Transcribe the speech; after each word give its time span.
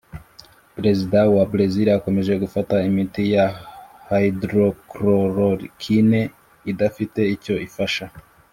perezida 0.75 1.19
wa 1.35 1.43
brezile 1.51 1.91
akomeje 1.99 2.31
gafata 2.43 2.75
imiti 2.89 3.23
ya 3.35 3.45
hydroxychloroquine 4.07 6.21
idafite 6.71 7.21
icyo 7.35 7.55
ifasha 7.67 8.05